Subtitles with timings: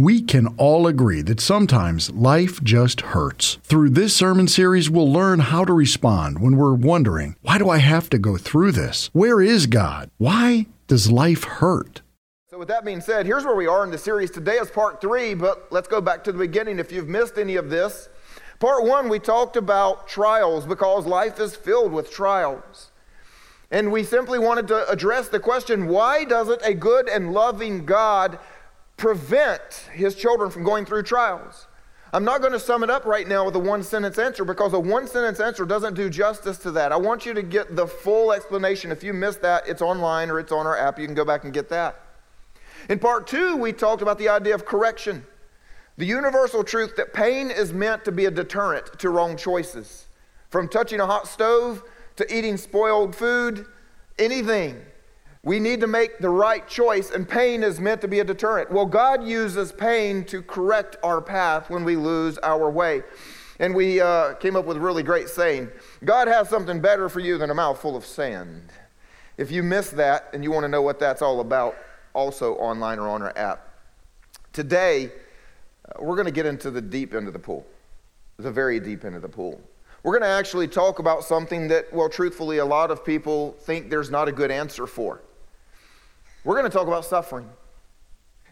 [0.00, 3.58] We can all agree that sometimes life just hurts.
[3.64, 7.76] Through this sermon series, we'll learn how to respond when we're wondering, why do I
[7.76, 9.10] have to go through this?
[9.12, 10.10] Where is God?
[10.16, 12.00] Why does life hurt?
[12.48, 14.30] So, with that being said, here's where we are in the series.
[14.30, 17.56] Today is part three, but let's go back to the beginning if you've missed any
[17.56, 18.08] of this.
[18.58, 22.90] Part one, we talked about trials because life is filled with trials.
[23.70, 28.38] And we simply wanted to address the question why doesn't a good and loving God
[29.00, 31.66] prevent his children from going through trials.
[32.12, 34.74] I'm not going to sum it up right now with a one sentence answer because
[34.74, 36.92] a one sentence answer doesn't do justice to that.
[36.92, 38.92] I want you to get the full explanation.
[38.92, 40.98] If you missed that, it's online or it's on our app.
[40.98, 41.98] You can go back and get that.
[42.90, 45.24] In part two, we talked about the idea of correction.
[45.96, 50.08] The universal truth that pain is meant to be a deterrent to wrong choices.
[50.50, 51.84] From touching a hot stove
[52.16, 53.64] to eating spoiled food,
[54.18, 54.82] anything
[55.42, 58.70] we need to make the right choice, and pain is meant to be a deterrent.
[58.70, 63.02] Well, God uses pain to correct our path when we lose our way.
[63.58, 65.70] And we uh, came up with a really great saying
[66.04, 68.70] God has something better for you than a mouthful of sand.
[69.36, 71.76] If you miss that and you want to know what that's all about,
[72.12, 73.68] also online or on our app.
[74.52, 75.12] Today,
[75.86, 77.66] uh, we're going to get into the deep end of the pool,
[78.38, 79.60] the very deep end of the pool.
[80.02, 83.90] We're going to actually talk about something that, well, truthfully, a lot of people think
[83.90, 85.20] there's not a good answer for.
[86.44, 87.48] We're going to talk about suffering.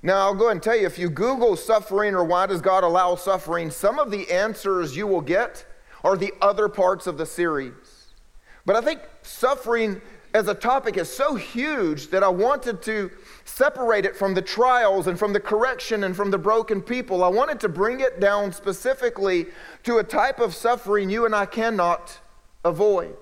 [0.03, 2.85] Now, I'll go ahead and tell you if you Google suffering or why does God
[2.85, 5.65] allow suffering, some of the answers you will get
[6.05, 7.73] are the other parts of the series.
[8.65, 10.01] But I think suffering
[10.35, 13.11] as a topic is so huge that I wanted to
[13.45, 17.25] separate it from the trials and from the correction and from the broken people.
[17.25, 19.47] I wanted to bring it down specifically
[19.85, 22.21] to a type of suffering you and I cannot
[22.65, 23.17] avoid.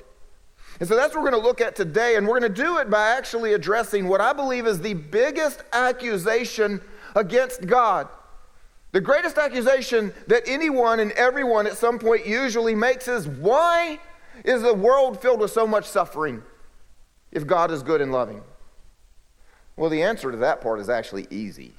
[0.79, 2.17] And so that's what we're going to look at today.
[2.17, 5.63] And we're going to do it by actually addressing what I believe is the biggest
[5.73, 6.81] accusation
[7.15, 8.09] against God.
[8.93, 13.99] The greatest accusation that anyone and everyone at some point usually makes is why
[14.45, 16.43] is the world filled with so much suffering
[17.33, 18.43] if God is good and loving?
[19.77, 21.73] Well, the answer to that part is actually easy.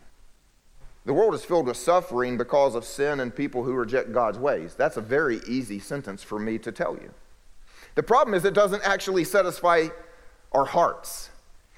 [1.05, 4.75] The world is filled with suffering because of sin and people who reject God's ways.
[4.75, 7.11] That's a very easy sentence for me to tell you.
[7.97, 9.87] The problem is, it doesn't actually satisfy
[10.51, 11.31] our hearts.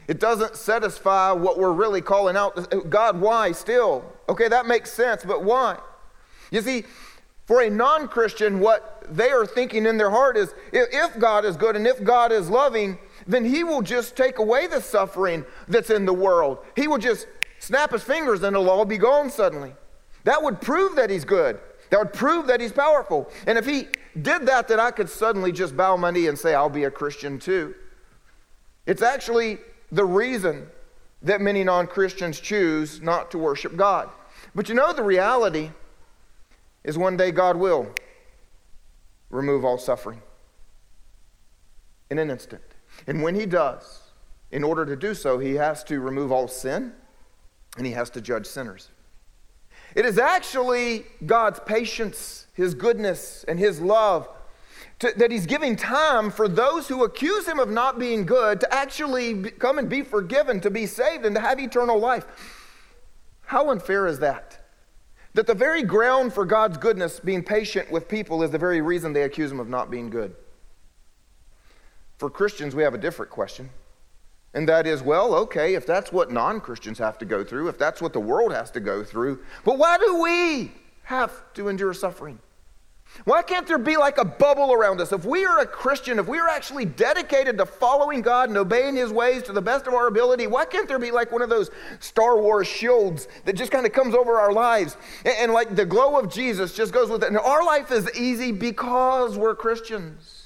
[0.09, 2.89] It doesn't satisfy what we're really calling out.
[2.89, 4.03] God, why still?
[4.27, 5.77] Okay, that makes sense, but why?
[6.51, 6.83] You see,
[7.45, 11.55] for a non Christian, what they are thinking in their heart is if God is
[11.55, 15.89] good and if God is loving, then He will just take away the suffering that's
[15.89, 16.57] in the world.
[16.75, 17.27] He will just
[17.59, 19.73] snap His fingers and it'll all be gone suddenly.
[20.25, 21.61] That would prove that He's good.
[21.91, 23.31] That would prove that He's powerful.
[23.47, 23.87] And if He
[24.19, 26.91] did that, then I could suddenly just bow my knee and say, I'll be a
[26.91, 27.75] Christian too.
[28.85, 29.59] It's actually
[29.91, 30.67] the reason
[31.21, 34.09] that many non Christians choose not to worship God.
[34.55, 35.71] But you know, the reality
[36.83, 37.93] is one day God will
[39.29, 40.21] remove all suffering
[42.09, 42.63] in an instant.
[43.05, 44.11] And when He does,
[44.51, 46.93] in order to do so, He has to remove all sin
[47.77, 48.89] and He has to judge sinners.
[49.99, 54.29] It is actually God's patience, His goodness, and His love
[54.99, 58.73] to, that He's giving time for those who accuse Him of not being good to
[58.73, 62.25] actually come and be forgiven, to be saved, and to have eternal life.
[63.41, 64.65] How unfair is that?
[65.33, 69.11] That the very ground for God's goodness, being patient with people, is the very reason
[69.11, 70.33] they accuse Him of not being good.
[72.17, 73.69] For Christians, we have a different question.
[74.53, 77.77] And that is, well, okay, if that's what non Christians have to go through, if
[77.77, 80.71] that's what the world has to go through, but why do we
[81.03, 82.39] have to endure suffering?
[83.25, 85.11] Why can't there be like a bubble around us?
[85.11, 88.95] If we are a Christian, if we are actually dedicated to following God and obeying
[88.95, 91.49] His ways to the best of our ability, why can't there be like one of
[91.49, 94.95] those Star Wars shields that just kind of comes over our lives?
[95.25, 97.27] And, and like the glow of Jesus just goes with it.
[97.27, 100.38] And our life is easy because we're Christians.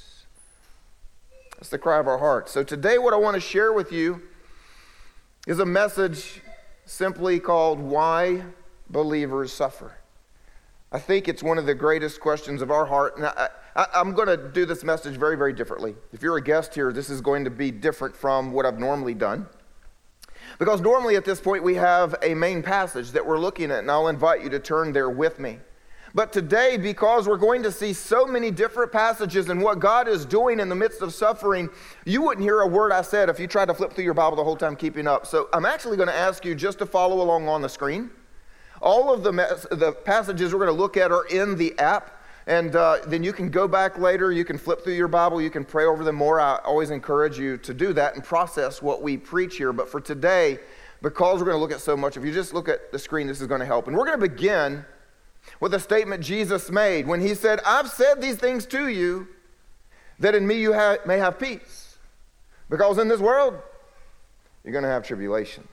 [1.63, 2.49] That's the cry of our heart.
[2.49, 4.21] So today, what I want to share with you
[5.47, 6.41] is a message
[6.83, 8.43] simply called Why
[8.89, 9.93] Believers Suffer.
[10.91, 13.15] I think it's one of the greatest questions of our heart.
[13.15, 13.47] And I,
[13.93, 15.95] am going to do this message very, very differently.
[16.11, 19.13] If you're a guest here, this is going to be different from what I've normally
[19.13, 19.47] done.
[20.59, 23.89] Because normally at this point, we have a main passage that we're looking at, and
[23.89, 25.59] I'll invite you to turn there with me.
[26.15, 30.25] But today, because we're going to see so many different passages and what God is
[30.25, 31.71] doing in the midst of suffering,
[32.05, 34.37] you wouldn't hear a word I said if you tried to flip through your Bible
[34.37, 35.25] the whole time keeping up.
[35.25, 38.11] So I'm actually going to ask you just to follow along on the screen.
[38.79, 39.31] All of the,
[39.71, 42.21] the passages we're going to look at are in the app.
[42.45, 45.49] And uh, then you can go back later, you can flip through your Bible, you
[45.49, 46.39] can pray over them more.
[46.39, 49.73] I always encourage you to do that and process what we preach here.
[49.73, 50.59] But for today,
[51.01, 52.17] because we're going to look at so much.
[52.17, 53.87] If you just look at the screen, this is going to help.
[53.87, 54.85] And we're going to begin
[55.59, 59.27] with a statement Jesus made when he said, I've said these things to you
[60.19, 60.73] that in me you
[61.05, 61.97] may have peace.
[62.69, 63.59] Because in this world,
[64.63, 65.67] you're going to have tribulation.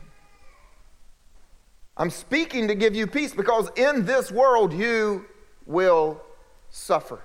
[1.96, 5.26] I'm speaking to give you peace because in this world you
[5.67, 6.20] will
[6.70, 7.20] suffer.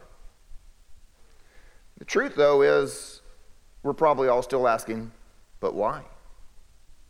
[1.98, 3.22] The truth, though, is
[3.84, 5.12] we're probably all still asking,
[5.60, 6.04] but why?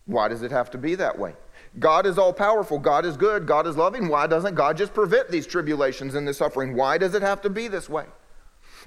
[0.06, 1.34] Why does it have to be that way?
[1.80, 2.80] God is all powerful.
[2.80, 3.46] God is good.
[3.46, 4.08] God is loving.
[4.08, 6.76] Why doesn't God just prevent these tribulations and this suffering?
[6.76, 8.06] Why does it have to be this way?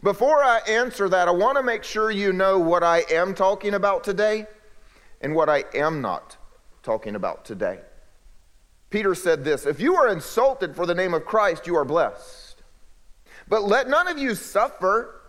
[0.02, 3.74] Before I answer that, I want to make sure you know what I am talking
[3.74, 4.46] about today
[5.20, 6.36] and what I am not
[6.82, 7.80] talking about today.
[8.90, 12.62] Peter said this If you are insulted for the name of Christ, you are blessed.
[13.48, 15.22] But let none of you suffer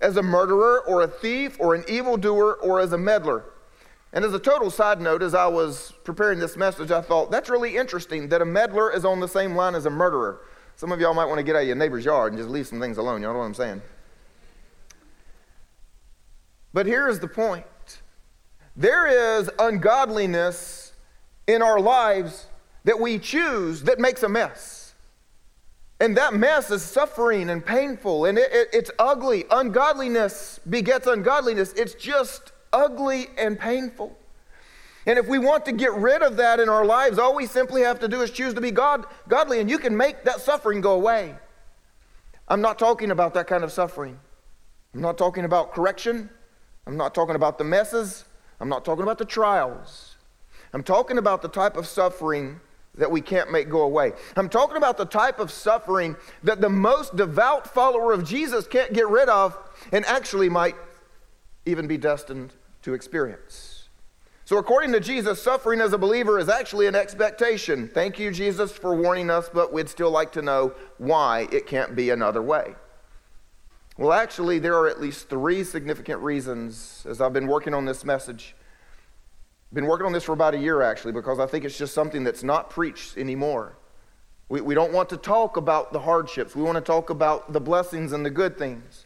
[0.00, 3.44] as a murderer or a thief or an evildoer or as a meddler.
[4.16, 7.50] And as a total side note, as I was preparing this message, I thought that's
[7.50, 10.40] really interesting that a meddler is on the same line as a murderer.
[10.74, 12.66] Some of y'all might want to get out of your neighbor's yard and just leave
[12.66, 13.20] some things alone.
[13.20, 13.82] You know what I'm saying?
[16.72, 17.66] But here's the point
[18.74, 20.94] there is ungodliness
[21.46, 22.46] in our lives
[22.84, 24.94] that we choose that makes a mess.
[26.00, 29.44] And that mess is suffering and painful and it, it, it's ugly.
[29.50, 31.74] Ungodliness begets ungodliness.
[31.74, 34.16] It's just ugly and painful.
[35.06, 37.82] And if we want to get rid of that in our lives, all we simply
[37.82, 40.80] have to do is choose to be God, godly, and you can make that suffering
[40.80, 41.34] go away.
[42.48, 44.18] I'm not talking about that kind of suffering.
[44.94, 46.28] I'm not talking about correction.
[46.86, 48.24] I'm not talking about the messes.
[48.60, 50.16] I'm not talking about the trials.
[50.72, 52.60] I'm talking about the type of suffering
[52.96, 54.12] that we can't make go away.
[54.36, 58.92] I'm talking about the type of suffering that the most devout follower of Jesus can't
[58.92, 59.56] get rid of
[59.92, 60.76] and actually might
[61.64, 62.52] even be destined
[62.86, 63.88] to experience.
[64.44, 67.88] So, according to Jesus, suffering as a believer is actually an expectation.
[67.88, 71.96] Thank you, Jesus, for warning us, but we'd still like to know why it can't
[71.96, 72.76] be another way.
[73.98, 78.04] Well, actually, there are at least three significant reasons as I've been working on this
[78.04, 78.54] message.
[79.72, 82.22] Been working on this for about a year, actually, because I think it's just something
[82.22, 83.76] that's not preached anymore.
[84.48, 87.60] We, we don't want to talk about the hardships, we want to talk about the
[87.60, 89.05] blessings and the good things.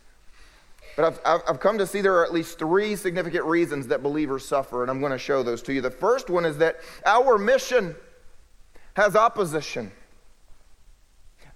[0.96, 4.44] But I've, I've come to see there are at least three significant reasons that believers
[4.44, 5.80] suffer, and I'm going to show those to you.
[5.80, 7.94] The first one is that our mission
[8.94, 9.92] has opposition.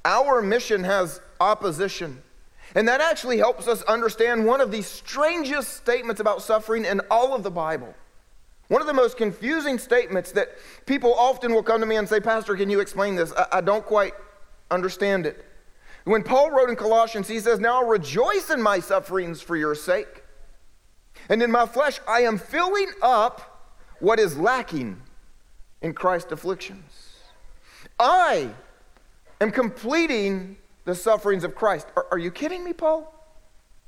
[0.04, 2.22] Our mission has opposition.
[2.74, 7.34] And that actually helps us understand one of the strangest statements about suffering in all
[7.34, 7.94] of the Bible.
[8.68, 10.48] One of the most confusing statements that
[10.86, 13.32] people often will come to me and say, Pastor, can you explain this?
[13.36, 14.14] I, I don't quite
[14.70, 15.44] understand it.
[16.04, 19.74] When Paul wrote in Colossians, he says, Now I rejoice in my sufferings for your
[19.74, 20.22] sake.
[21.28, 25.00] And in my flesh, I am filling up what is lacking
[25.80, 27.14] in Christ's afflictions.
[27.98, 28.50] I
[29.40, 31.86] am completing the sufferings of Christ.
[31.96, 33.10] Are, are, you kidding me, Paul?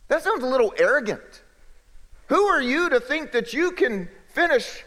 [0.08, 1.42] That sounds a little arrogant.
[2.28, 4.84] Who are you to think that you can finish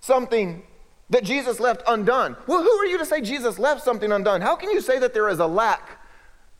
[0.00, 0.62] something
[1.10, 2.36] that Jesus left undone?
[2.46, 4.40] Well, who are you to say Jesus left something undone?
[4.40, 5.97] How can you say that there is a lack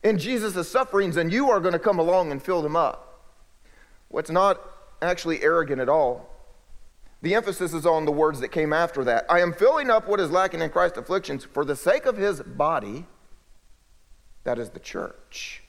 [0.03, 3.21] in Jesus' sufferings and you are going to come along and fill them up.
[4.09, 4.59] What's not
[5.01, 6.29] actually arrogant at all.
[7.21, 9.25] The emphasis is on the words that came after that.
[9.29, 12.41] I am filling up what is lacking in Christ's afflictions for the sake of his
[12.41, 13.05] body,
[14.45, 15.63] that is the church.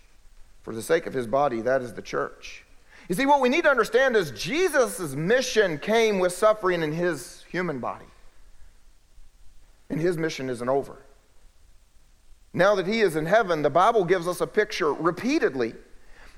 [0.63, 2.65] For the sake of his body, that is the church.
[3.09, 7.45] You see, what we need to understand is Jesus' mission came with suffering in his
[7.51, 8.05] human body.
[9.89, 10.99] And his mission isn't over.
[12.52, 15.75] Now that he is in heaven, the Bible gives us a picture repeatedly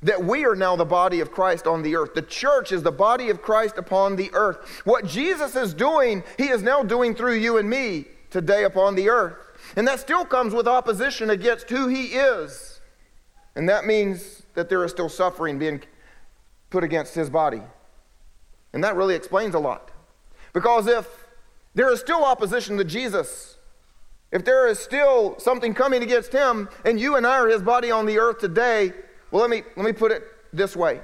[0.03, 2.15] that we are now the body of Christ on the earth.
[2.15, 4.83] The church is the body of Christ upon the earth.
[4.85, 9.09] What Jesus is doing, he is now doing through you and me today upon the
[9.09, 9.37] earth.
[9.77, 12.81] And that still comes with opposition against who he is.
[13.55, 15.83] And that means that there is still suffering being
[16.71, 17.63] put against his body.
[18.73, 19.91] And that really explains a lot.
[20.53, 21.07] Because if
[21.75, 23.52] there is still opposition to Jesus,
[24.33, 27.91] if there is still something coming against him, and you and I are his body
[27.91, 28.93] on the earth today,
[29.31, 31.01] well, let me, let me put it this way.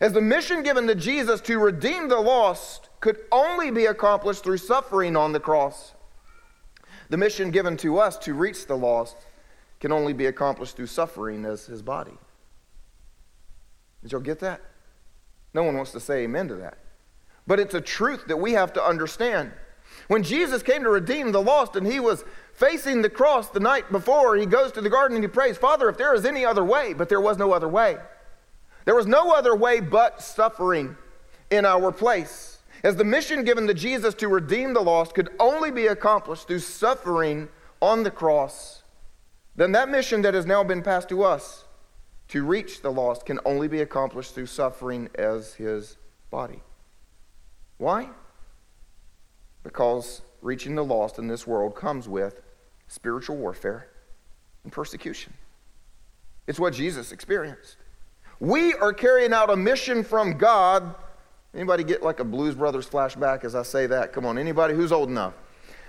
[0.00, 4.58] As the mission given to Jesus to redeem the lost could only be accomplished through
[4.58, 5.94] suffering on the cross,
[7.08, 9.16] the mission given to us to reach the lost
[9.78, 12.18] can only be accomplished through suffering as his body.
[14.02, 14.60] Did y'all get that?
[15.54, 16.78] No one wants to say amen to that.
[17.46, 19.52] But it's a truth that we have to understand.
[20.08, 22.24] When Jesus came to redeem the lost and he was
[22.56, 25.88] facing the cross the night before he goes to the garden and he prays, Father,
[25.88, 27.96] if there is any other way, but there was no other way.
[28.86, 30.96] There was no other way but suffering
[31.50, 32.58] in our place.
[32.82, 36.60] as the mission given to Jesus to redeem the lost could only be accomplished through
[36.60, 37.48] suffering
[37.80, 38.84] on the cross,
[39.56, 41.64] then that mission that has now been passed to us
[42.28, 45.96] to reach the lost can only be accomplished through suffering as his
[46.30, 46.62] body.
[47.78, 48.08] Why?
[49.62, 52.40] Because reaching the lost in this world comes with
[52.88, 53.88] spiritual warfare
[54.64, 55.32] and persecution.
[56.46, 57.76] It's what Jesus experienced.
[58.38, 60.94] We are carrying out a mission from God.
[61.54, 64.12] Anybody get like a Blues Brothers flashback as I say that?
[64.12, 65.34] Come on, anybody who's old enough?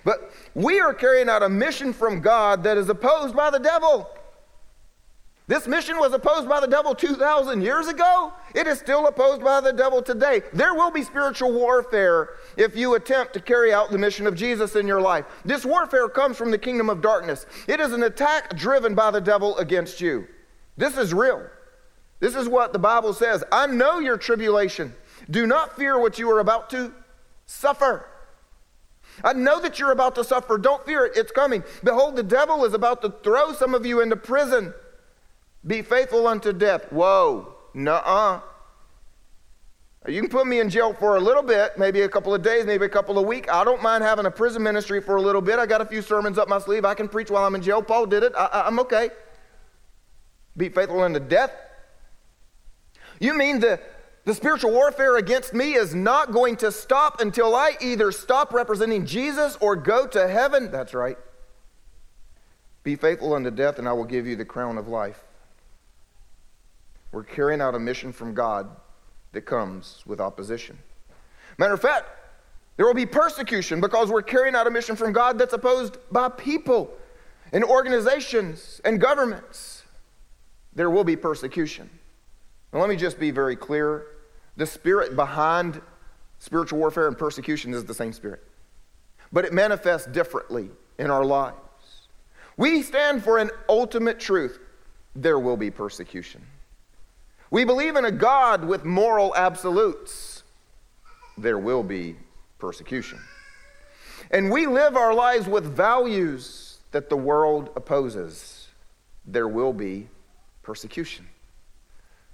[0.03, 4.09] But we are carrying out a mission from God that is opposed by the devil.
[5.47, 8.33] This mission was opposed by the devil 2,000 years ago.
[8.53, 10.41] It is still opposed by the devil today.
[10.51, 14.75] There will be spiritual warfare if you attempt to carry out the mission of Jesus
[14.75, 15.25] in your life.
[15.45, 19.21] This warfare comes from the kingdom of darkness, it is an attack driven by the
[19.21, 20.27] devil against you.
[20.75, 21.47] This is real.
[22.19, 24.93] This is what the Bible says I know your tribulation.
[25.29, 26.93] Do not fear what you are about to
[27.45, 28.09] suffer.
[29.23, 30.57] I know that you're about to suffer.
[30.57, 31.13] Don't fear it.
[31.15, 31.63] It's coming.
[31.83, 34.73] Behold, the devil is about to throw some of you into prison
[35.67, 36.91] be faithful unto death.
[36.91, 38.39] Whoa, nuh-uh.
[40.07, 42.65] You can put me in jail for a little bit, maybe a couple of days,
[42.65, 43.49] maybe a couple of weeks.
[43.51, 45.59] I don't mind having a prison ministry for a little bit.
[45.59, 46.85] I got a few sermons up my sleeve.
[46.85, 47.81] I can preach while I'm in jail.
[47.81, 48.31] Paul did it.
[48.37, 49.09] I, am okay.
[50.55, 51.51] Be faithful unto death.
[53.19, 53.81] You mean the,
[54.23, 59.05] the spiritual warfare against me is not going to stop until I either stop representing
[59.05, 60.71] Jesus or go to heaven?
[60.71, 61.17] That's right.
[62.83, 65.21] Be faithful unto death, and I will give you the crown of life.
[67.17, 68.69] We're carrying out a mission from God
[69.31, 70.77] that comes with opposition.
[71.57, 72.05] Matter of fact,
[72.75, 76.29] there will be persecution because we're carrying out a mission from God that's opposed by
[76.29, 76.95] people
[77.51, 79.81] and organizations and governments.
[80.75, 81.89] There will be persecution.
[82.71, 84.05] Now, let me just be very clear
[84.55, 85.81] the spirit behind
[86.37, 88.43] spiritual warfare and persecution is the same spirit,
[89.31, 90.69] but it manifests differently
[90.99, 91.57] in our lives.
[92.57, 94.59] We stand for an ultimate truth
[95.15, 96.45] there will be persecution.
[97.49, 100.43] We believe in a God with moral absolutes.
[101.37, 102.15] There will be
[102.59, 103.19] persecution.
[104.31, 108.67] And we live our lives with values that the world opposes.
[109.25, 110.07] There will be
[110.63, 111.27] persecution.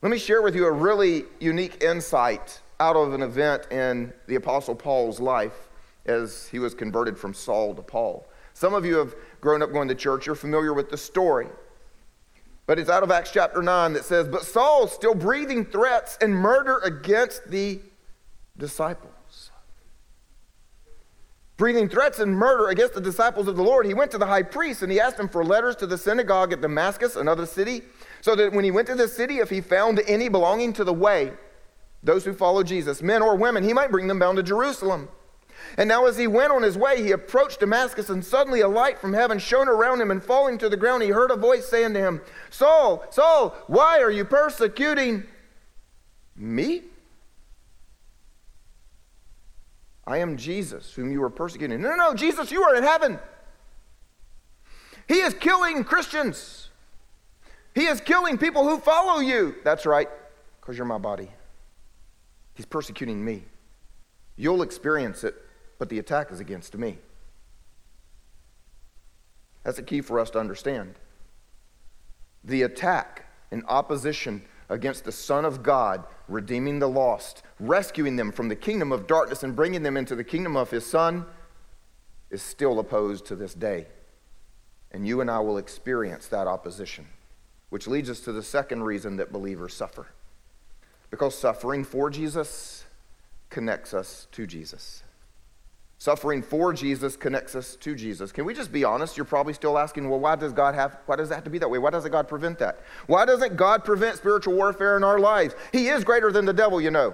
[0.02, 4.36] Let me share with you a really unique insight out of an event in the
[4.36, 5.70] Apostle Paul's life
[6.06, 8.28] as he was converted from Saul to Paul.
[8.54, 11.48] Some of you have grown up going to church, you're familiar with the story.
[12.66, 16.34] But it's out of Acts chapter 9 that says, But Saul, still breathing threats and
[16.34, 17.82] murder against the
[18.58, 19.52] disciples.
[21.58, 24.42] Breathing threats and murder against the disciples of the Lord, he went to the high
[24.42, 27.84] priest and he asked him for letters to the synagogue at Damascus, another city,
[28.22, 30.94] so that when he went to the city, if he found any belonging to the
[30.94, 31.34] way,
[32.02, 35.10] those who follow Jesus, men or women, he might bring them bound to Jerusalem.
[35.78, 39.00] And now, as he went on his way, he approached Damascus, and suddenly a light
[39.00, 40.12] from heaven shone around him.
[40.12, 44.00] And falling to the ground, he heard a voice saying to him, Saul, Saul, why
[44.00, 45.24] are you persecuting
[46.36, 46.84] me?
[50.06, 51.82] I am Jesus, whom you are persecuting.
[51.82, 53.20] No, no, no, Jesus, you are in heaven.
[55.08, 56.70] He is killing Christians.
[57.74, 59.56] He is killing people who follow you.
[59.64, 60.10] That's right,
[60.60, 61.32] because you're my body.
[62.54, 63.44] He's persecuting me.
[64.36, 65.36] You'll experience it
[65.84, 66.98] but the attack is against me.
[69.66, 70.96] That's a key for us to understand.
[72.42, 78.48] The attack and opposition against the Son of God, redeeming the lost, rescuing them from
[78.48, 81.26] the kingdom of darkness and bringing them into the kingdom of His Son,
[82.30, 83.88] is still opposed to this day.
[84.92, 87.08] And you and I will experience that opposition,
[87.72, 90.08] which leads us to the second reason that believers suffer.
[91.10, 92.86] Because suffering for Jesus
[93.50, 95.03] connects us to Jesus.
[96.04, 98.34] Suffering for Jesus connects us to Jesus.
[98.34, 99.16] Can we just be honest?
[99.16, 101.60] You're probably still asking, well, why does God have, why does it have to be
[101.60, 101.78] that way?
[101.78, 102.82] Why doesn't God prevent that?
[103.08, 105.56] Why doesn't God prevent spiritual warfare in our lives?
[105.72, 107.14] He is greater than the devil, you know.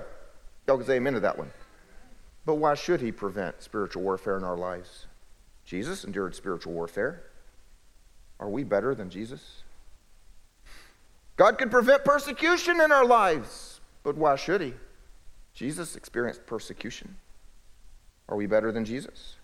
[0.65, 1.51] Y'all can say amen to that one.
[2.47, 5.05] But why should he prevent spiritual warfare in our lives?
[5.65, 7.21] Jesus endured spiritual warfare.
[8.39, 9.61] Are we better than Jesus?
[11.37, 14.73] God could prevent persecution in our lives, but why should he?
[15.53, 17.17] Jesus experienced persecution.
[18.29, 19.35] Are we better than Jesus?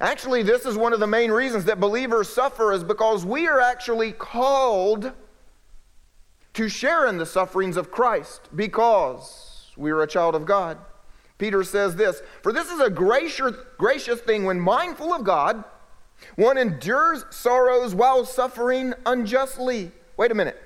[0.00, 3.60] Actually, this is one of the main reasons that believers suffer is because we are
[3.60, 5.12] actually called
[6.54, 10.78] to share in the sufferings of Christ because we are a child of God.
[11.38, 15.64] Peter says this For this is a gracious, gracious thing when mindful of God,
[16.36, 19.92] one endures sorrows while suffering unjustly.
[20.16, 20.60] Wait a minute.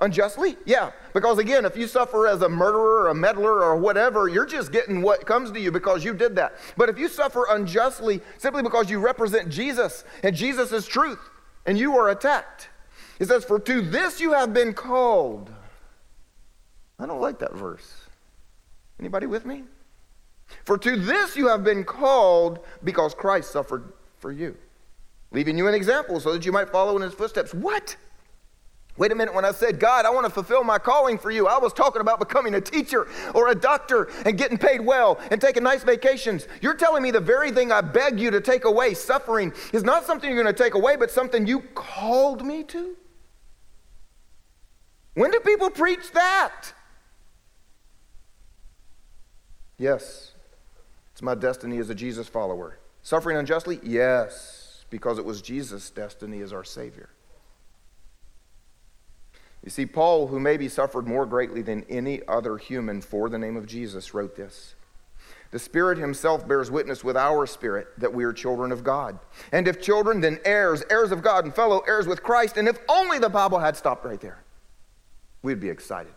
[0.00, 0.56] Unjustly?
[0.64, 0.92] Yeah.
[1.12, 4.70] Because again, if you suffer as a murderer or a meddler or whatever, you're just
[4.70, 6.54] getting what comes to you because you did that.
[6.76, 11.18] But if you suffer unjustly simply because you represent Jesus and Jesus is truth
[11.66, 12.68] and you are attacked,
[13.18, 15.50] it says, For to this you have been called.
[17.00, 18.06] I don't like that verse.
[19.00, 19.64] Anybody with me?
[20.64, 24.56] For to this you have been called because Christ suffered for you,
[25.32, 27.52] leaving you an example so that you might follow in his footsteps.
[27.52, 27.96] What?
[28.98, 31.46] Wait a minute, when I said, God, I want to fulfill my calling for you,
[31.46, 35.40] I was talking about becoming a teacher or a doctor and getting paid well and
[35.40, 36.48] taking nice vacations.
[36.60, 40.04] You're telling me the very thing I beg you to take away, suffering, is not
[40.04, 42.96] something you're going to take away, but something you called me to?
[45.14, 46.72] When do people preach that?
[49.78, 50.32] Yes,
[51.12, 52.80] it's my destiny as a Jesus follower.
[53.02, 53.78] Suffering unjustly?
[53.84, 57.10] Yes, because it was Jesus' destiny as our Savior.
[59.64, 63.56] You see, Paul, who maybe suffered more greatly than any other human for the name
[63.56, 64.74] of Jesus, wrote this.
[65.50, 69.18] The Spirit Himself bears witness with our spirit that we are children of God.
[69.50, 72.58] And if children, then heirs, heirs of God and fellow heirs with Christ.
[72.58, 74.42] And if only the Bible had stopped right there,
[75.42, 76.12] we'd be excited.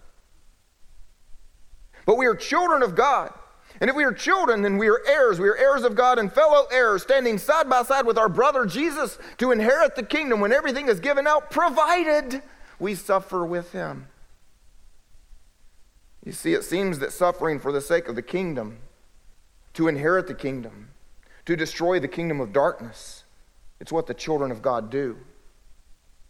[2.05, 3.33] But we are children of God.
[3.79, 5.39] And if we are children, then we are heirs.
[5.39, 8.65] We are heirs of God and fellow heirs, standing side by side with our brother
[8.65, 12.43] Jesus to inherit the kingdom when everything is given out, provided
[12.81, 14.07] we suffer with him.
[16.25, 18.79] You see, it seems that suffering for the sake of the kingdom,
[19.73, 20.89] to inherit the kingdom,
[21.45, 23.23] to destroy the kingdom of darkness,
[23.79, 25.17] it's what the children of God do.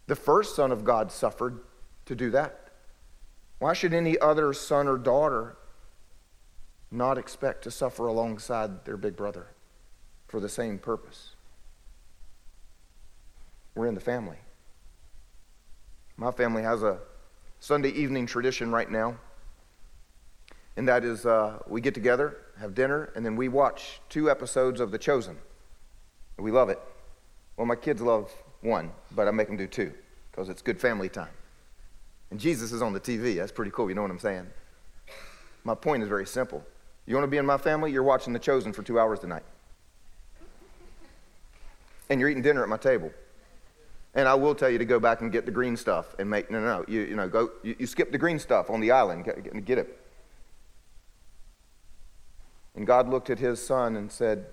[0.08, 1.62] The first son of God suffered
[2.06, 2.68] to do that.
[3.60, 5.56] Why should any other son or daughter
[6.92, 9.48] not expect to suffer alongside their big brother
[10.28, 11.36] for the same purpose?
[13.74, 14.40] We're in the family.
[16.22, 17.00] My family has a
[17.60, 19.18] Sunday evening tradition right now,
[20.78, 24.80] and that is uh, we get together, have dinner, and then we watch two episodes
[24.82, 25.36] of The Chosen.
[26.38, 26.80] We love it.
[27.58, 29.94] Well, my kids love one, but I make them do two
[30.30, 31.34] because it's good family time.
[32.30, 33.38] And Jesus is on the TV.
[33.38, 33.90] That's pretty cool.
[33.90, 34.46] You know what I'm saying?
[35.64, 36.64] My point is very simple.
[37.08, 37.92] You want to be in my family?
[37.92, 39.44] You're watching The Chosen for two hours tonight.
[42.12, 43.12] And you're eating dinner at my table.
[44.14, 46.52] And I will tell you to go back and get the green stuff and make,
[46.52, 46.86] no, no, no.
[46.88, 49.78] You, you know, go, you, you skip the green stuff on the island, get, get
[49.78, 49.98] it.
[52.76, 54.46] And God looked at his son and said,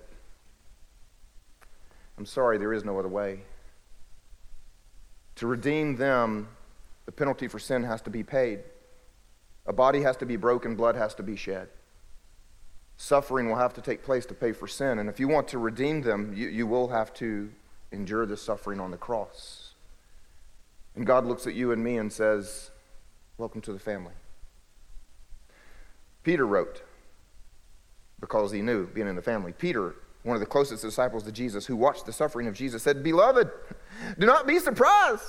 [2.17, 3.41] I'm sorry, there is no other way.
[5.35, 6.49] To redeem them,
[7.05, 8.59] the penalty for sin has to be paid.
[9.65, 11.69] A body has to be broken, blood has to be shed.
[12.97, 14.99] Suffering will have to take place to pay for sin.
[14.99, 17.49] And if you want to redeem them, you, you will have to
[17.91, 19.73] endure the suffering on the cross.
[20.95, 22.71] And God looks at you and me and says,
[23.37, 24.13] Welcome to the family.
[26.23, 26.83] Peter wrote,
[28.19, 29.53] because he knew being in the family.
[29.53, 33.03] Peter, one of the closest disciples to Jesus, who watched the suffering of Jesus, said,
[33.03, 33.49] Beloved,
[34.19, 35.23] do not be surprised.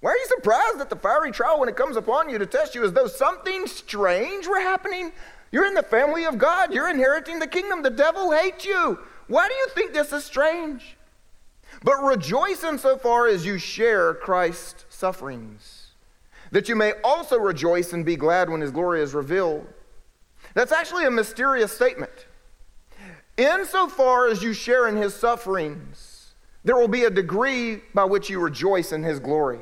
[0.00, 2.74] Why are you surprised at the fiery trial when it comes upon you to test
[2.74, 5.12] you as though something strange were happening?
[5.52, 6.74] You're in the family of God.
[6.74, 7.82] You're inheriting the kingdom.
[7.82, 8.98] The devil hates you.
[9.28, 10.95] Why do you think this is strange?
[11.82, 15.88] But rejoice insofar as you share Christ's sufferings,
[16.50, 19.66] that you may also rejoice and be glad when his glory is revealed.
[20.54, 22.26] That's actually a mysterious statement.
[23.36, 26.34] Insofar as you share in his sufferings,
[26.64, 29.60] there will be a degree by which you rejoice in his glory.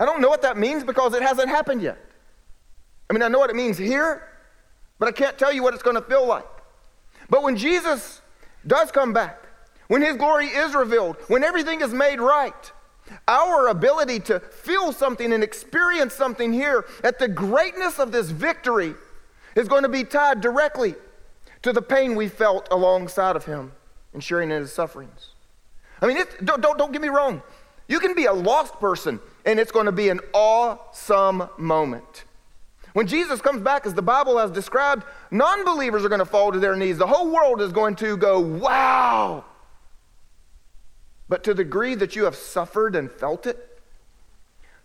[0.00, 1.98] I don't know what that means because it hasn't happened yet.
[3.08, 4.26] I mean, I know what it means here,
[4.98, 6.46] but I can't tell you what it's going to feel like.
[7.28, 8.20] But when Jesus
[8.66, 9.43] does come back,
[9.88, 12.72] when His glory is revealed, when everything is made right,
[13.28, 18.94] our ability to feel something and experience something here at the greatness of this victory
[19.54, 20.94] is going to be tied directly
[21.62, 23.72] to the pain we felt alongside of Him
[24.12, 25.30] and sharing in His sufferings.
[26.00, 27.42] I mean, don't, don't, don't get me wrong.
[27.88, 32.24] You can be a lost person, and it's going to be an awesome moment.
[32.94, 36.52] When Jesus comes back, as the Bible has described, non believers are going to fall
[36.52, 36.96] to their knees.
[36.96, 39.44] The whole world is going to go, wow.
[41.28, 43.80] But to the degree that you have suffered and felt it,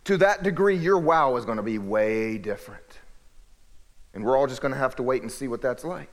[0.04, 3.00] to that degree, your wow is going to be way different.
[4.14, 6.10] And we're all just going to have to wait and see what that's like.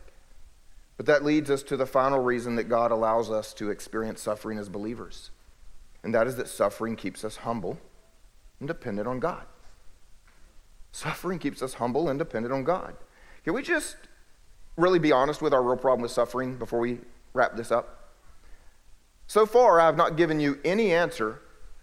[0.98, 4.58] But that leads us to the final reason that God allows us to experience suffering
[4.58, 5.32] as believers.
[6.04, 7.80] And that is that suffering keeps us humble
[8.60, 9.46] and dependent on God.
[10.92, 12.96] Suffering keeps us humble and dependent on God.
[13.44, 13.96] Can we just
[14.76, 17.00] really be honest with our real problem with suffering before we
[17.34, 18.07] wrap this up?
[19.28, 21.42] So far, I have not given you any answer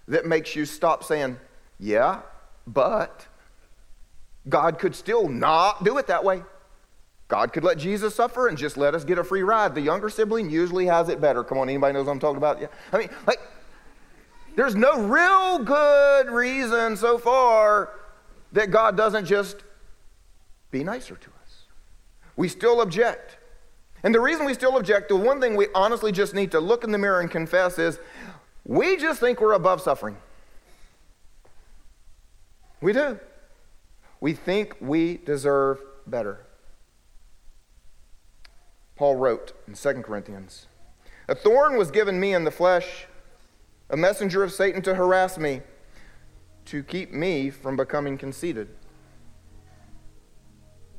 [0.09, 1.39] that makes you stop saying,
[1.79, 2.23] Yeah,
[2.67, 3.27] But
[4.49, 6.43] God could still not do it that way.
[7.29, 9.75] God could let Jesus suffer and just let us get a free ride.
[9.75, 11.43] The younger sibling usually has it better.
[11.43, 12.61] Come on, anybody knows what I'm talking about?
[12.61, 12.67] Yeah.
[12.93, 13.41] I mean, like,
[14.57, 17.91] there's no real good reason so far
[18.53, 19.65] that God doesn't just
[20.71, 21.65] be nicer to us.
[22.37, 23.39] We still object.
[24.05, 26.85] And the reason we still object, the one thing we honestly just need to look
[26.85, 27.99] in the mirror and confess is
[28.63, 30.19] we just think we're above suffering.
[32.83, 33.19] We do.
[34.21, 36.47] We think we deserve better.
[38.95, 40.67] Paul wrote in 2 Corinthians
[41.27, 43.07] A thorn was given me in the flesh,
[43.89, 45.63] a messenger of Satan to harass me,
[46.67, 48.69] to keep me from becoming conceited.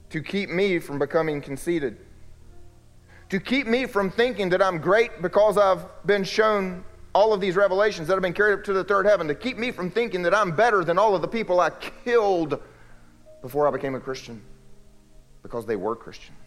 [0.09, 1.99] To keep me from becoming conceited.
[3.29, 6.83] To keep me from thinking that I'm great because I've been shown
[7.13, 9.27] all of these revelations that have been carried up to the third heaven.
[9.27, 12.61] To keep me from thinking that I'm better than all of the people I killed
[13.41, 14.41] before I became a Christian
[15.41, 16.37] because they were Christians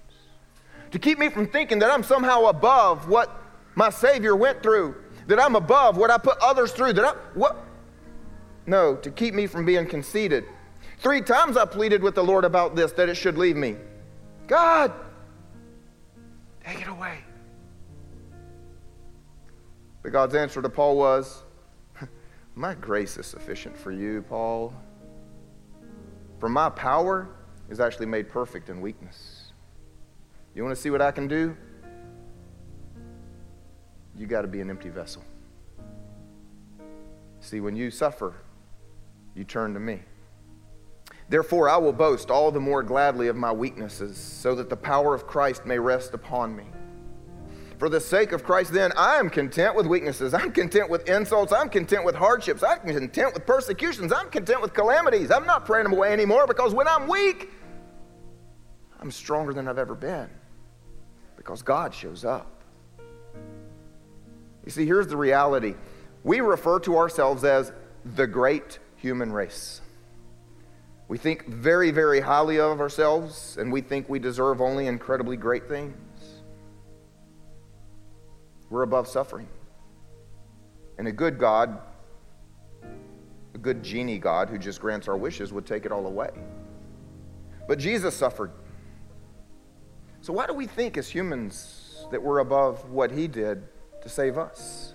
[0.91, 3.31] to keep me from thinking that I'm somehow above what
[3.75, 4.95] my Savior went through,
[5.27, 7.65] that I'm above what I put others through, that I, what?
[8.67, 10.45] No, to keep me from being conceited.
[10.99, 13.77] Three times I pleaded with the Lord about this, that it should leave me.
[14.47, 14.93] God,
[16.69, 17.19] take it away.
[20.03, 21.43] But God's answer to Paul was,
[22.55, 24.75] My grace is sufficient for you, Paul.
[26.39, 27.29] For my power
[27.69, 29.53] is actually made perfect in weakness.
[30.55, 31.57] You want to see what I can do?
[34.17, 35.23] You got to be an empty vessel.
[37.41, 38.35] See, when you suffer,
[39.35, 40.01] you turn to me.
[41.29, 45.15] Therefore, I will boast all the more gladly of my weaknesses, so that the power
[45.15, 46.65] of Christ may rest upon me.
[47.79, 50.35] For the sake of Christ, then, I am content with weaknesses.
[50.35, 51.53] I'm content with insults.
[51.53, 52.65] I'm content with hardships.
[52.65, 54.13] I'm content with persecutions.
[54.13, 55.31] I'm content with calamities.
[55.31, 57.51] I'm not praying them away anymore because when I'm weak,
[59.01, 60.29] I'm stronger than I've ever been
[61.37, 62.63] because God shows up.
[64.65, 65.75] You see, here's the reality
[66.25, 67.73] we refer to ourselves as
[68.17, 69.83] the great human race.
[71.09, 75.67] We think very, very highly of ourselves, and we think we deserve only incredibly great
[75.67, 75.97] things.
[78.69, 79.49] We're above suffering.
[80.99, 81.81] And a good God,
[83.55, 86.29] a good genie God who just grants our wishes, would take it all away.
[87.67, 88.53] But Jesus suffered.
[90.21, 93.63] So, why do we think as humans that we're above what he did
[94.03, 94.93] to save us?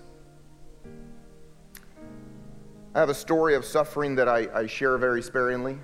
[2.94, 5.78] I have a story of suffering that I, I share very sparingly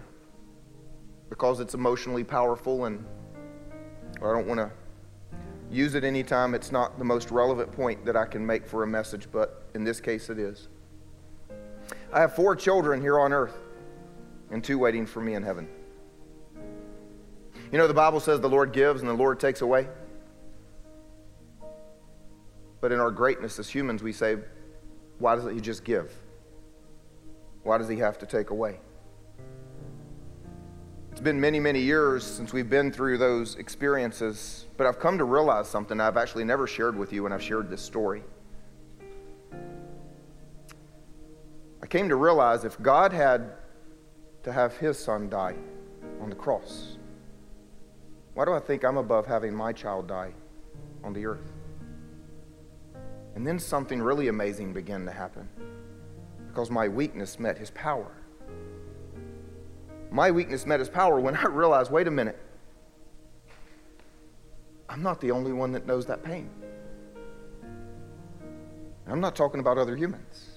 [1.30, 3.02] because it's emotionally powerful and
[4.16, 4.70] I don't want to
[5.70, 8.86] use it anytime it's not the most relevant point that I can make for a
[8.86, 10.68] message, but in this case it is.
[12.12, 13.56] I have four children here on earth
[14.50, 15.68] and two waiting for me in heaven.
[17.70, 19.88] You know, the Bible says the Lord gives and the Lord takes away.
[22.80, 24.38] But in our greatness as humans, we say,
[25.18, 26.12] why doesn't He just give?
[27.62, 28.80] Why does He have to take away?
[31.20, 35.24] It's been many, many years since we've been through those experiences, but I've come to
[35.24, 38.22] realize something I've actually never shared with you when I've shared this story.
[41.82, 43.52] I came to realize if God had
[44.44, 45.56] to have His Son die
[46.22, 46.96] on the cross,
[48.32, 50.32] why do I think I'm above having my child die
[51.04, 51.52] on the earth?
[53.34, 55.46] And then something really amazing began to happen
[56.48, 58.10] because my weakness met his power.
[60.10, 62.38] My weakness met his power when I realized wait a minute,
[64.88, 66.50] I'm not the only one that knows that pain.
[69.06, 70.50] I'm not talking about other humans.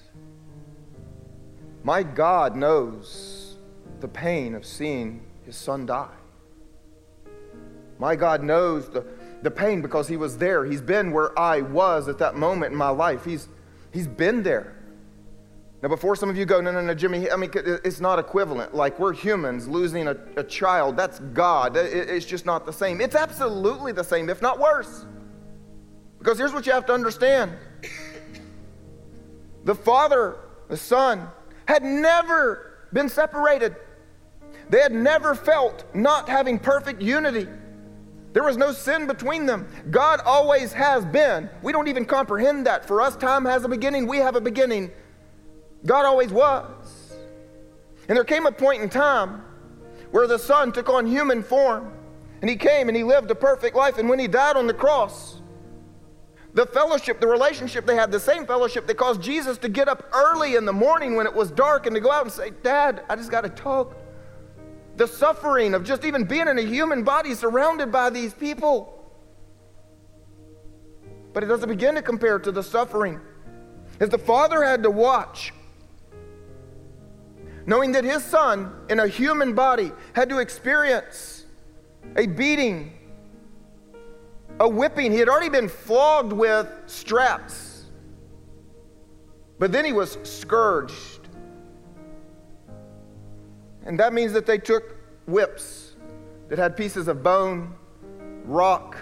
[1.82, 3.56] My God knows
[4.00, 6.14] the pain of seeing his son die.
[7.98, 9.04] My God knows the,
[9.42, 10.64] the pain because He was there.
[10.64, 13.24] He's been where I was at that moment in my life.
[13.24, 13.48] He's,
[13.92, 14.76] he's been there.
[15.84, 18.74] Now, before some of you go, no, no, no, Jimmy, I mean, it's not equivalent.
[18.74, 20.96] Like, we're humans losing a, a child.
[20.96, 21.76] That's God.
[21.76, 23.02] It, it's just not the same.
[23.02, 25.04] It's absolutely the same, if not worse.
[26.18, 27.52] Because here's what you have to understand
[29.64, 30.38] the Father,
[30.70, 31.28] the Son,
[31.68, 33.76] had never been separated,
[34.70, 37.46] they had never felt not having perfect unity.
[38.32, 39.68] There was no sin between them.
[39.90, 41.50] God always has been.
[41.60, 42.86] We don't even comprehend that.
[42.86, 44.90] For us, time has a beginning, we have a beginning.
[45.86, 47.16] God always was.
[48.08, 49.42] And there came a point in time
[50.10, 51.92] where the Son took on human form
[52.40, 53.98] and he came and he lived a perfect life.
[53.98, 55.40] And when he died on the cross,
[56.52, 60.08] the fellowship, the relationship they had, the same fellowship that caused Jesus to get up
[60.12, 63.02] early in the morning when it was dark and to go out and say, Dad,
[63.08, 63.96] I just got to talk.
[64.96, 68.90] The suffering of just even being in a human body surrounded by these people.
[71.32, 73.20] But it doesn't begin to compare to the suffering.
[73.98, 75.52] As the father had to watch,
[77.66, 81.46] knowing that his son in a human body had to experience
[82.16, 82.92] a beating
[84.60, 85.12] a whipping.
[85.12, 87.86] He had already been flogged with straps,
[89.58, 91.28] but then he was scourged.
[93.84, 94.96] And that means that they took
[95.26, 95.94] whips
[96.48, 97.74] that had pieces of bone,
[98.44, 98.96] rock,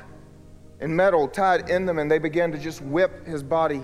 [0.81, 3.83] and metal tied in them, and they began to just whip his body.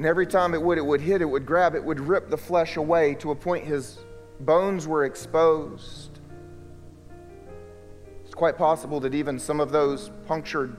[0.00, 2.36] And every time it would, it would hit, it would grab, it would rip the
[2.38, 3.98] flesh away to a point his
[4.40, 6.20] bones were exposed
[8.24, 10.74] It's quite possible that even some of those punctured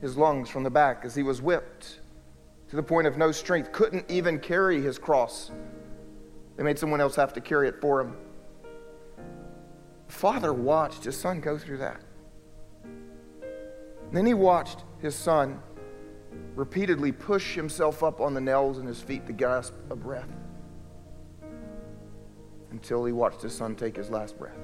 [0.00, 2.00] his lungs from the back as he was whipped
[2.70, 5.52] to the point of no strength, couldn't even carry his cross.
[6.56, 8.16] They made someone else have to carry it for him.
[10.08, 12.00] Father watched his son go through that.
[12.82, 15.62] And then he watched his son
[16.54, 20.28] repeatedly push himself up on the nails in his feet to gasp a breath
[22.70, 24.58] until he watched his son take his last breath.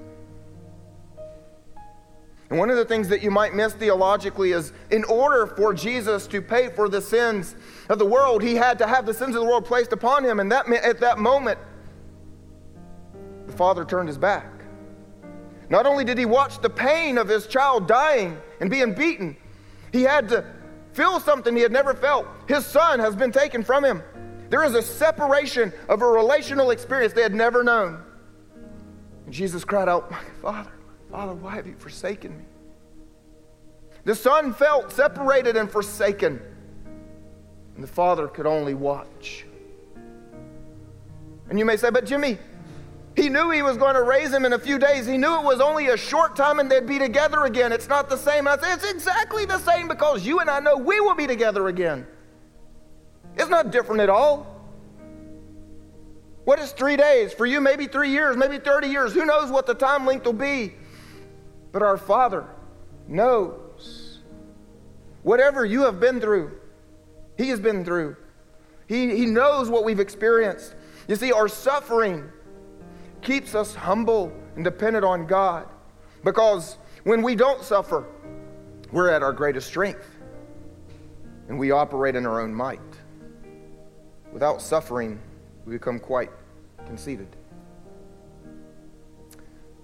[2.51, 6.27] And one of the things that you might miss theologically is in order for Jesus
[6.29, 7.55] to pay for the sins
[7.91, 10.41] of the world, he had to have the sins of the world placed upon him.
[10.41, 11.59] And that meant at that moment,
[13.47, 14.47] the father turned his back.
[15.69, 19.37] Not only did he watch the pain of his child dying and being beaten,
[19.93, 20.45] he had to
[20.99, 22.27] feel something he had never felt.
[22.49, 24.03] His son has been taken from him.
[24.51, 28.03] There is a separation of a relational experience they had never known.
[29.25, 30.73] And Jesus cried out, My Father,
[31.09, 32.45] Father, why have you forsaken me?
[34.05, 36.41] The son felt separated and forsaken,
[37.75, 39.45] and the father could only watch.
[41.49, 42.39] And you may say, but Jimmy,
[43.19, 45.05] he knew he was going to raise him in a few days.
[45.05, 47.73] He knew it was only a short time and they'd be together again.
[47.73, 48.47] It's not the same.
[48.47, 52.07] I it's exactly the same because you and I know we will be together again.
[53.37, 54.47] It's not different at all.
[56.45, 57.33] What is three days?
[57.33, 59.13] For you, maybe three years, maybe 30 years.
[59.13, 60.75] Who knows what the time length will be?
[61.73, 62.47] But our Father
[63.09, 64.21] knows.
[65.25, 66.53] Whatever you have been through,
[67.37, 68.17] He has been through.
[68.87, 70.77] He, he knows what we've experienced.
[71.09, 72.31] You see, our suffering
[73.29, 75.69] keeps us humble and dependent on God
[76.25, 78.07] because when we don't suffer,
[78.91, 80.17] we're at our greatest strength
[81.49, 82.81] and we operate in our own might.
[84.33, 85.21] Without suffering,
[85.67, 86.31] we become quite
[86.87, 87.29] conceited.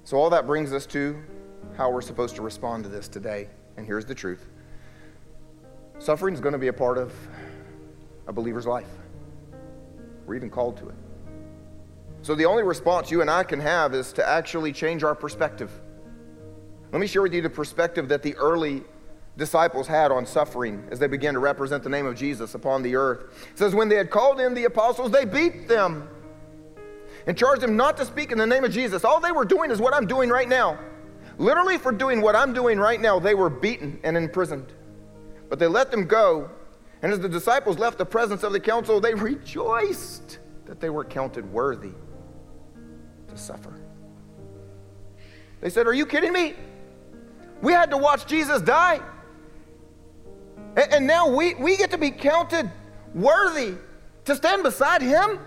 [0.04, 1.22] So, all that brings us to
[1.76, 3.48] how we're supposed to respond to this today.
[3.76, 4.48] And here's the truth
[5.98, 7.12] suffering is going to be a part of
[8.26, 8.88] a believer's life.
[10.24, 10.94] We're even called to it.
[12.24, 15.70] So the only response you and I can have is to actually change our perspective.
[16.90, 18.82] Let me share with you the perspective that the early
[19.36, 22.96] disciples had on suffering as they began to represent the name of Jesus upon the
[22.96, 23.24] earth.
[23.50, 26.08] It says, When they had called in the apostles, they beat them
[27.26, 29.04] and charged them not to speak in the name of Jesus.
[29.04, 30.78] All they were doing is what I'm doing right now.
[31.36, 34.72] Literally, for doing what I'm doing right now, they were beaten and imprisoned.
[35.50, 36.48] But they let them go.
[37.02, 41.04] And as the disciples left the presence of the council, they rejoiced that they were
[41.04, 41.92] counted worthy
[43.34, 43.80] to suffer.
[45.60, 46.54] They said, Are you kidding me?
[47.62, 49.00] We had to watch Jesus die.
[50.76, 52.70] And, now we, we get to be counted
[53.14, 53.74] worthy
[54.24, 55.38] to stand beside him?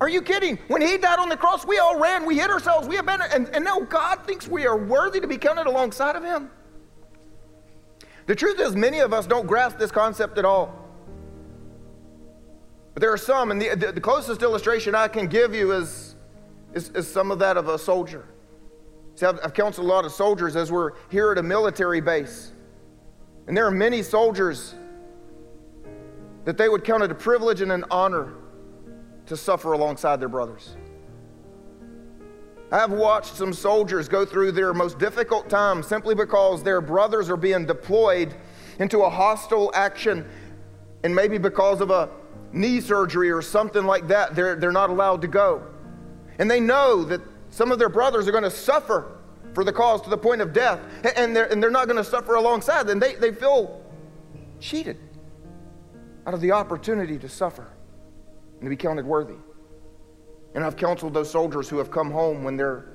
[0.00, 0.58] Are you kidding?
[0.68, 3.48] When he died on the cross, we all ran, we hid ourselves, we abandoned, and,
[3.54, 6.50] and now God thinks we are worthy to be counted alongside of him.
[8.26, 10.74] The truth is, many of us don't grasp this concept at all.
[12.92, 16.05] But there are some, and the, the closest illustration I can give you is,
[16.76, 18.28] is, is, some of that of a soldier.
[19.14, 22.52] See, I've, I've counseled a lot of soldiers as we're here at a military base.
[23.46, 24.74] And there are many soldiers
[26.44, 28.34] that they would count it a privilege and an honor
[29.24, 30.76] to suffer alongside their brothers.
[32.70, 37.36] I've watched some soldiers go through their most difficult time simply because their brothers are
[37.36, 38.34] being deployed
[38.78, 40.28] into a hostile action,
[41.04, 42.10] and maybe because of a
[42.52, 45.62] knee surgery or something like that, they're, they're not allowed to go.
[46.38, 47.20] And they know that
[47.50, 49.18] some of their brothers are going to suffer
[49.54, 50.80] for the cause to the point of death,
[51.16, 52.98] and they're, and they're not going to suffer alongside them.
[52.98, 53.82] They, they feel
[54.60, 54.98] cheated
[56.26, 57.66] out of the opportunity to suffer
[58.54, 59.36] and to be counted worthy.
[60.54, 62.86] And I've counseled those soldiers who have come home when their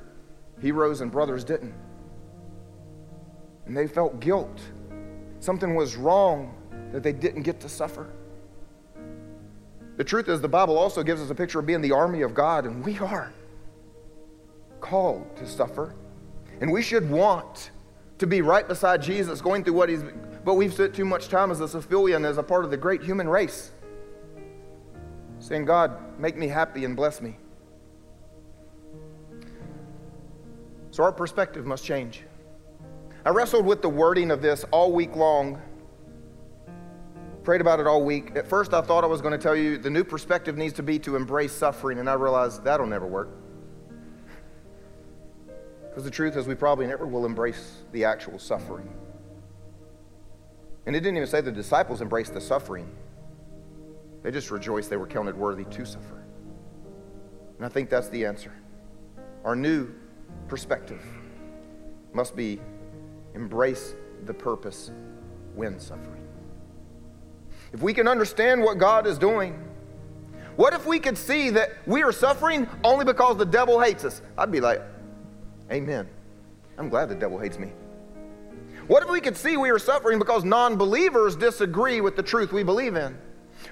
[0.62, 1.74] heroes and brothers didn't.
[3.66, 4.60] And they felt guilt.
[5.40, 6.56] Something was wrong
[6.92, 8.12] that they didn't get to suffer.
[10.02, 12.34] The truth is, the Bible also gives us a picture of being the army of
[12.34, 13.32] God, and we are
[14.80, 15.94] called to suffer.
[16.60, 17.70] And we should want
[18.18, 20.04] to be right beside Jesus, going through what he's,
[20.44, 23.04] but we've spent too much time as a civilian, as a part of the great
[23.04, 23.74] human race,
[25.38, 27.38] saying, God, make me happy and bless me.
[30.90, 32.24] So our perspective must change.
[33.24, 35.62] I wrestled with the wording of this all week long.
[37.44, 38.36] Prayed about it all week.
[38.36, 40.84] At first, I thought I was going to tell you the new perspective needs to
[40.84, 43.30] be to embrace suffering, and I realized that'll never work.
[45.90, 48.94] Because the truth is, we probably never will embrace the actual suffering.
[50.86, 52.90] And it didn't even say the disciples embraced the suffering,
[54.22, 56.24] they just rejoiced they were counted worthy to suffer.
[57.58, 58.54] And I think that's the answer.
[59.44, 59.90] Our new
[60.48, 61.02] perspective
[62.14, 62.60] must be
[63.34, 64.92] embrace the purpose
[65.56, 66.21] when suffering.
[67.74, 69.68] If we can understand what God is doing,
[70.56, 74.22] what if we could see that we are suffering only because the devil hates us?
[74.38, 74.82] I'd be like,
[75.72, 76.08] Amen.
[76.78, 77.72] I'm glad the devil hates me.
[78.88, 82.52] What if we could see we are suffering because non believers disagree with the truth
[82.52, 83.18] we believe in?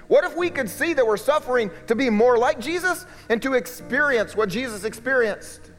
[0.08, 3.54] What if we could see that we're suffering to be more like Jesus and to
[3.54, 5.69] experience what Jesus experienced?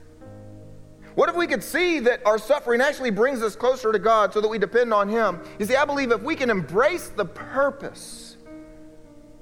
[1.15, 4.41] What if we could see that our suffering actually brings us closer to God so
[4.41, 5.41] that we depend on Him?
[5.60, 8.38] You see, I believe if we can embrace the purpose,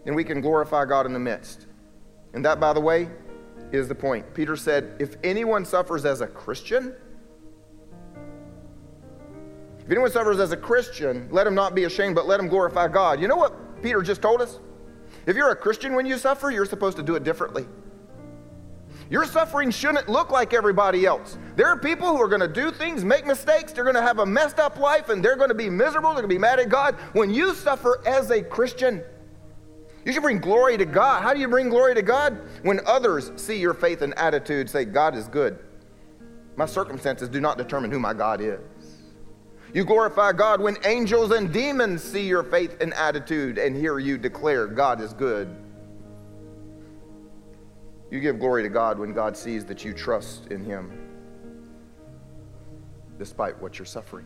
[0.06, 1.68] then we can glorify God in the midst.
[2.34, 3.10] And that, by the way,
[3.72, 4.34] is the point.
[4.34, 6.96] Peter said, if anyone suffers as a Christian,
[9.80, 12.88] if anyone suffers as a Christian, let him not be ashamed, but let him glorify
[12.88, 13.20] God.
[13.20, 14.60] You know what Peter just told us?
[15.26, 17.68] If you're a Christian when you suffer, you're supposed to do it differently.
[19.10, 21.38] Your suffering shouldn't look like everybody else.
[21.56, 24.20] There are people who are going to do things, make mistakes, they're going to have
[24.20, 26.60] a messed up life, and they're going to be miserable, they're going to be mad
[26.60, 26.96] at God.
[27.14, 29.02] When you suffer as a Christian,
[30.06, 31.24] you should bring glory to God.
[31.24, 32.40] How do you bring glory to God?
[32.62, 35.58] When others see your faith and attitude, say, God is good.
[36.56, 38.60] My circumstances do not determine who my God is.
[39.74, 44.18] You glorify God when angels and demons see your faith and attitude and hear you
[44.18, 45.56] declare, God is good.
[48.12, 50.92] You give glory to God when God sees that you trust in Him
[53.18, 54.26] despite what you're suffering.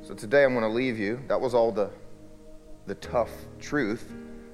[0.00, 1.20] So today I'm going to leave you.
[1.28, 1.90] That was all the,
[2.86, 4.04] the tough truth.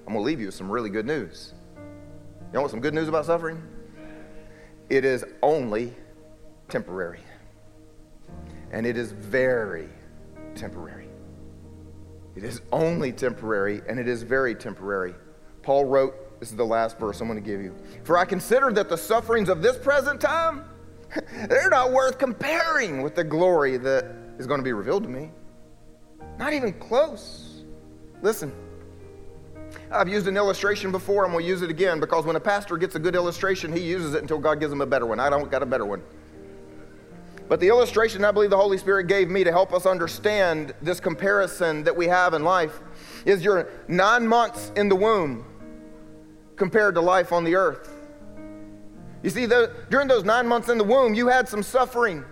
[0.06, 1.54] I'm going to leave you with some really good news.
[2.52, 3.62] You what some good news about suffering?
[4.88, 5.94] It is only
[6.68, 7.20] temporary.
[8.72, 9.88] And it is very
[10.54, 11.08] temporary.
[12.36, 15.14] It is only temporary, and it is very temporary.
[15.62, 17.74] Paul wrote this is the last verse I'm going to give you.
[18.05, 20.64] For I consider that the sufferings of this present time,
[21.48, 24.05] they're not worth comparing with the glory that
[24.38, 25.31] is going to be revealed to me.
[26.38, 27.64] Not even close.
[28.22, 28.53] Listen,
[29.90, 31.27] I've used an illustration before.
[31.27, 34.14] Going to use it again because when a pastor gets a good illustration, he uses
[34.14, 35.18] it until God gives him a better one.
[35.18, 36.03] I don't got a better one.
[37.48, 41.01] But the illustration I believe the Holy Spirit gave me to help us understand this
[41.01, 42.81] comparison that we have in life
[43.24, 45.46] is your nine months in the womb
[46.58, 47.94] compared to life on the earth.
[49.22, 52.24] You see, the, during those nine months in the womb, you had some suffering.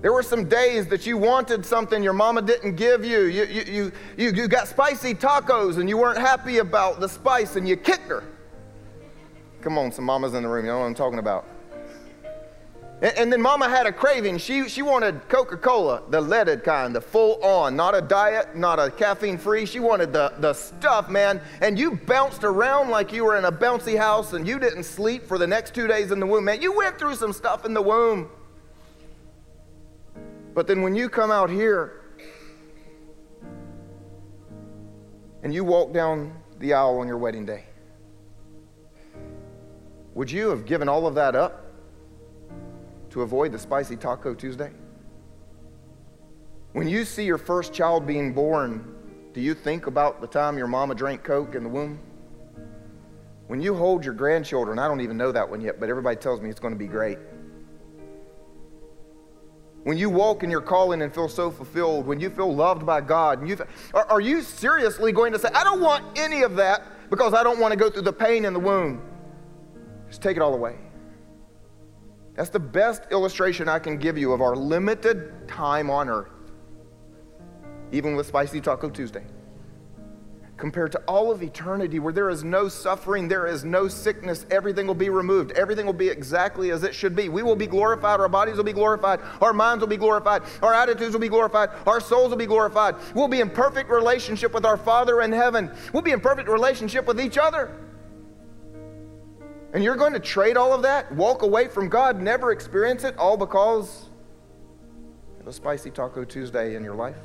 [0.00, 3.22] There were some days that you wanted something your mama didn't give you.
[3.22, 7.56] You, you, you, you, you got spicy tacos and you weren't happy about the spice
[7.56, 8.22] and you kicked her.
[9.60, 11.46] Come on, some mamas in the room, you know what I'm talking about.
[13.00, 14.38] And, then mama had a craving.
[14.38, 18.80] She, she wanted Coca Cola, the leaded kind, the full on, not a diet, not
[18.80, 19.66] a caffeine free.
[19.66, 21.40] She wanted the, the stuff, man.
[21.60, 25.28] And you bounced around like you were in a bouncy house and you didn't sleep
[25.28, 26.60] for the next two days in the womb, man.
[26.60, 28.30] You went through some stuff in the womb.
[30.52, 32.00] But then when you come out here
[35.44, 37.64] and you walk down the aisle on your wedding day,
[40.14, 41.67] would you have given all of that up?
[43.10, 44.72] To avoid the spicy Taco Tuesday?
[46.72, 48.94] When you see your first child being born,
[49.32, 51.98] do you think about the time your mama drank Coke in the womb?
[53.46, 56.40] When you hold your grandchildren, I don't even know that one yet, but everybody tells
[56.40, 57.18] me it's going to be great.
[59.84, 63.00] When you walk in your calling and feel so fulfilled, when you feel loved by
[63.00, 63.56] God, and you
[63.94, 67.42] are, are you seriously going to say, I don't want any of that because I
[67.42, 69.00] don't want to go through the pain in the womb?
[70.08, 70.76] Just take it all away.
[72.38, 76.30] That's the best illustration I can give you of our limited time on earth,
[77.90, 79.24] even with Spicy Taco Tuesday.
[80.56, 84.86] compared to all of eternity where there is no suffering, there is no sickness, everything
[84.86, 85.52] will be removed.
[85.52, 87.28] Everything will be exactly as it should be.
[87.28, 90.74] We will be glorified, our bodies will be glorified, our minds will be glorified, our
[90.74, 92.96] attitudes will be glorified, our souls will be glorified.
[93.14, 95.70] We'll be in perfect relationship with our Father in heaven.
[95.92, 97.76] We'll be in perfect relationship with each other.
[99.72, 103.16] And you're going to trade all of that, walk away from God, never experience it,
[103.18, 104.06] all because
[105.40, 107.16] of a spicy Taco Tuesday in your life?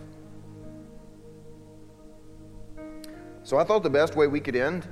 [3.44, 4.88] So I thought the best way we could end,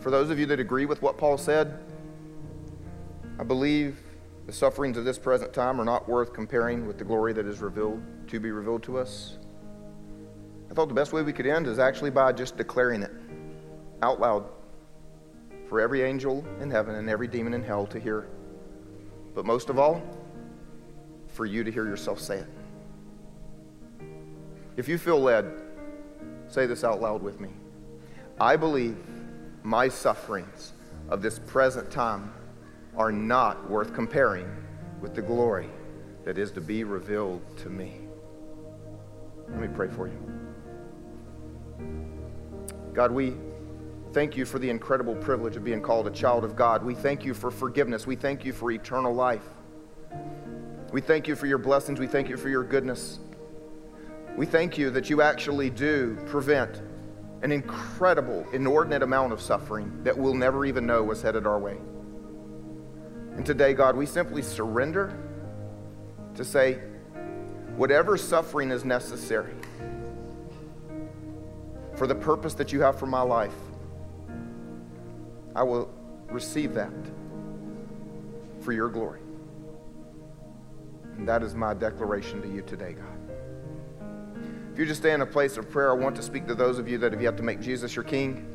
[0.00, 1.78] for those of you that agree with what Paul said,
[3.38, 4.00] I believe
[4.46, 7.60] the sufferings of this present time are not worth comparing with the glory that is
[7.60, 9.38] revealed to be revealed to us.
[10.70, 13.12] I thought the best way we could end is actually by just declaring it
[14.02, 14.44] out loud
[15.68, 18.28] for every angel in heaven and every demon in hell to hear.
[19.34, 20.02] But most of all,
[21.28, 22.48] for you to hear yourself say it.
[24.76, 25.68] If you feel led,
[26.48, 27.50] Say this out loud with me.
[28.40, 28.96] I believe
[29.62, 30.72] my sufferings
[31.10, 32.32] of this present time
[32.96, 34.50] are not worth comparing
[35.00, 35.68] with the glory
[36.24, 38.00] that is to be revealed to me.
[39.48, 40.18] Let me pray for you.
[42.94, 43.34] God, we
[44.12, 46.84] thank you for the incredible privilege of being called a child of God.
[46.84, 48.06] We thank you for forgiveness.
[48.06, 49.44] We thank you for eternal life.
[50.92, 52.00] We thank you for your blessings.
[52.00, 53.18] We thank you for your goodness.
[54.36, 56.80] We thank you that you actually do prevent
[57.42, 61.76] an incredible, inordinate amount of suffering that we'll never even know was headed our way.
[63.36, 65.16] And today, God, we simply surrender
[66.34, 66.80] to say,
[67.76, 69.54] whatever suffering is necessary
[71.94, 73.54] for the purpose that you have for my life,
[75.58, 75.90] I will
[76.30, 76.92] receive that
[78.60, 79.18] for your glory.
[81.16, 84.08] And that is my declaration to you today, God.
[84.72, 86.78] If you just stay in a place of prayer, I want to speak to those
[86.78, 88.46] of you that have yet to make Jesus your king.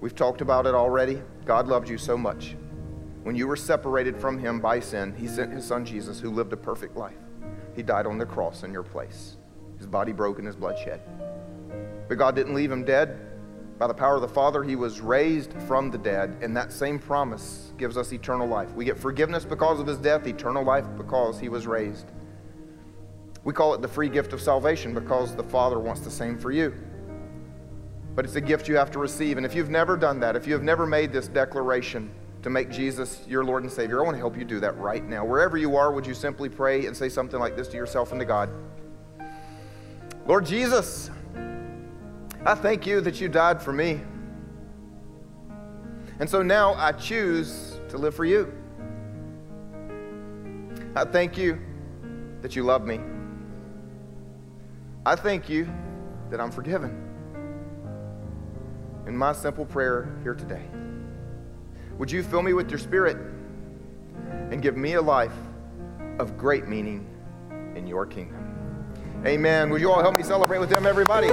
[0.00, 1.22] We've talked about it already.
[1.44, 2.56] God loved you so much.
[3.22, 6.52] When you were separated from him by sin, he sent his son Jesus, who lived
[6.52, 7.14] a perfect life.
[7.76, 9.36] He died on the cross in your place,
[9.78, 11.02] his body broken, his blood shed.
[12.08, 13.28] But God didn't leave him dead.
[13.78, 16.98] By the power of the Father, he was raised from the dead, and that same
[16.98, 18.72] promise gives us eternal life.
[18.74, 22.06] We get forgiveness because of his death, eternal life because he was raised.
[23.44, 26.52] We call it the free gift of salvation because the Father wants the same for
[26.52, 26.72] you.
[28.14, 29.36] But it's a gift you have to receive.
[29.36, 32.10] And if you've never done that, if you have never made this declaration
[32.42, 35.04] to make Jesus your Lord and Savior, I want to help you do that right
[35.04, 35.24] now.
[35.24, 38.20] Wherever you are, would you simply pray and say something like this to yourself and
[38.20, 38.50] to God?
[40.26, 41.10] Lord Jesus,
[42.44, 44.00] I thank you that you died for me.
[46.18, 48.52] And so now I choose to live for you.
[50.96, 51.60] I thank you
[52.40, 52.98] that you love me.
[55.06, 55.72] I thank you
[56.30, 57.08] that I'm forgiven.
[59.06, 60.64] In my simple prayer here today,
[61.96, 63.16] would you fill me with your spirit
[64.50, 65.36] and give me a life
[66.18, 67.06] of great meaning
[67.76, 68.51] in your kingdom?
[69.24, 69.70] Amen.
[69.70, 71.30] Would you all help me celebrate with them, everybody?